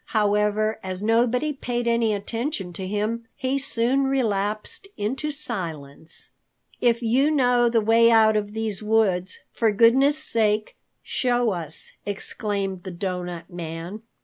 [0.17, 6.31] However, as nobody paid any attention to him, he soon relapsed into silence.
[6.79, 12.81] "If you know the way out of these woods, for goodness' sake show us," exclaimed
[12.81, 14.01] the Doughnut Man.